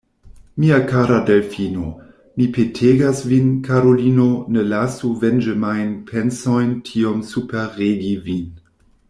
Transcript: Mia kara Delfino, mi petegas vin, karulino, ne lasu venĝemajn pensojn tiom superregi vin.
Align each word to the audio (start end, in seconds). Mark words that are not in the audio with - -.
Mia 0.61 0.77
kara 0.91 1.17
Delfino, 1.25 1.89
mi 2.39 2.47
petegas 2.55 3.21
vin, 3.33 3.51
karulino, 3.67 4.25
ne 4.57 4.65
lasu 4.71 5.13
venĝemajn 5.27 5.93
pensojn 6.11 6.73
tiom 6.91 7.23
superregi 7.35 8.13
vin. 8.27 8.45